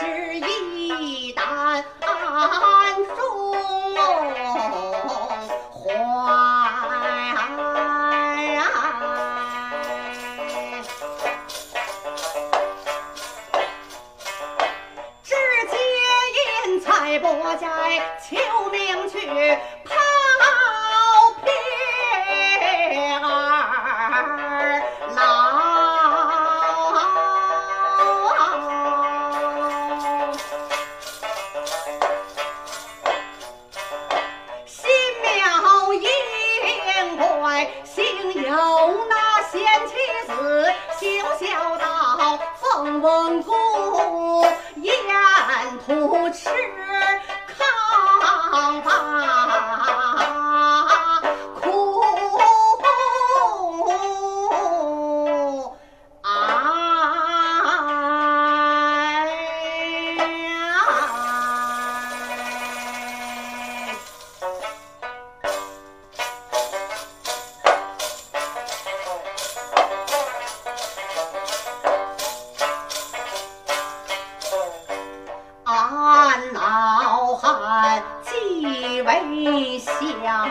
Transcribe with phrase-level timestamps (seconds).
[0.00, 3.52] 是一担重
[5.74, 5.88] 怀。
[15.22, 15.34] 只
[15.68, 15.72] 见
[16.70, 17.68] 银才帛在
[18.22, 18.38] 秋
[18.72, 19.18] 明去。
[39.60, 39.92] 贤妻
[40.26, 40.32] 子，
[40.98, 41.84] 行孝道，
[42.58, 43.54] 奉文公，
[79.60, 80.48] 为祥张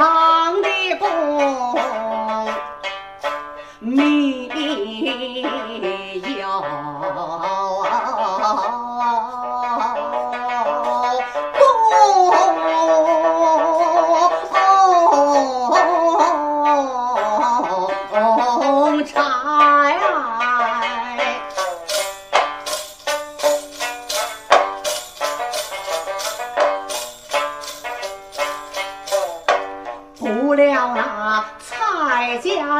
[0.00, 0.68] 唱的
[0.98, 1.04] 歌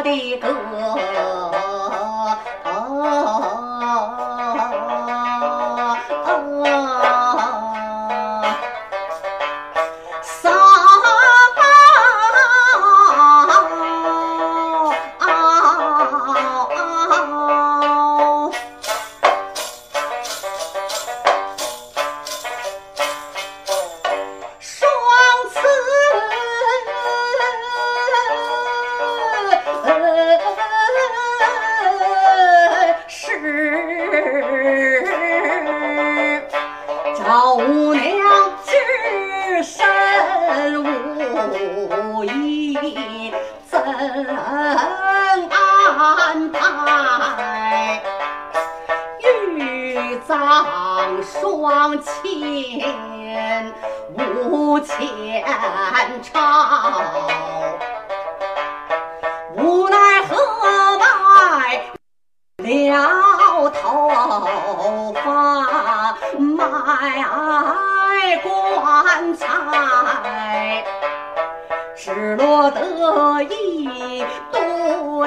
[0.03, 1.40] 的歌，
[51.31, 52.93] 双亲
[54.19, 55.45] 无前
[56.23, 56.41] 朝，
[59.57, 60.35] 无奈何
[60.99, 61.95] 来
[62.59, 64.09] 了头
[65.13, 69.47] 发卖棺材。
[71.97, 72.81] 只落得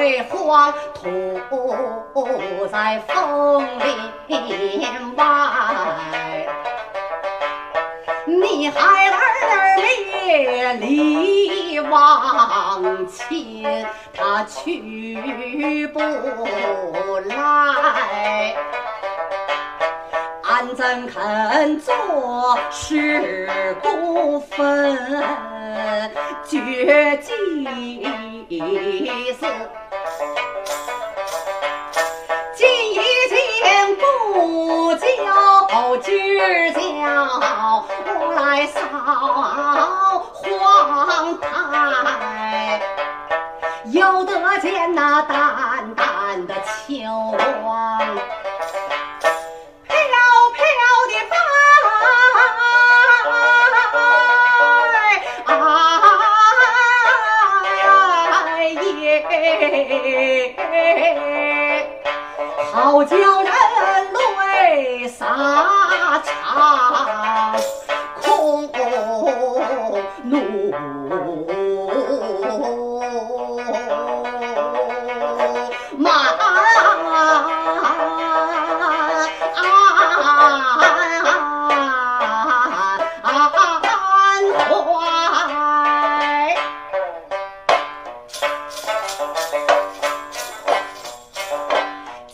[0.03, 3.65] 堆黄土在枫
[4.27, 5.23] 林外。
[8.25, 9.15] 你孩儿
[9.77, 13.63] 别离忘亲，
[14.13, 15.99] 他去不
[17.29, 18.53] 来。
[20.75, 21.93] 怎肯做
[22.71, 23.47] 事
[23.81, 24.97] 不分，
[26.45, 27.31] 绝计
[29.39, 29.45] 思？
[32.55, 32.95] 今已
[33.27, 36.07] 经不教知
[36.73, 38.79] 教，我来扫
[40.41, 41.45] 黄台。
[43.85, 47.03] 有得见那淡淡的秋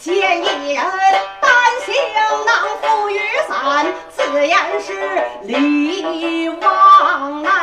[0.09, 0.83] 见一人，
[1.39, 1.51] 单
[1.85, 1.93] 行
[2.45, 2.49] 囊，
[2.81, 4.91] 负雨伞，自言是
[5.43, 7.58] 李旺啊。